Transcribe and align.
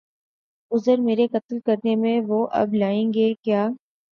عذر 0.71 0.97
میرے 0.99 1.27
قتل 1.27 1.59
کرنے 1.59 1.95
میں 1.95 2.19
وہ 2.27 2.45
اب 2.53 2.73
لائیں 2.73 3.13
گے 3.13 3.33
کیا 3.43 3.67